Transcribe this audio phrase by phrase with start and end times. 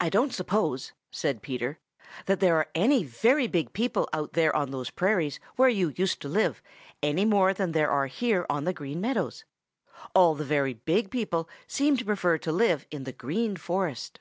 [0.00, 1.78] "I don't suppose," said Peter,
[2.26, 6.20] "that there are any very big people out there on those prairies where you used
[6.22, 6.60] to live
[7.04, 9.44] any more than there are here on the Green Meadows.
[10.12, 14.18] All the very big people seem to prefer to live in the Green Forest."